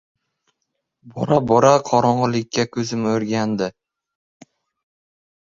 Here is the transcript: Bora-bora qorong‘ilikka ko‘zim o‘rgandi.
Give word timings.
Bora-bora 1.17 1.73
qorong‘ilikka 1.89 2.65
ko‘zim 2.79 3.05
o‘rgandi. 3.13 3.71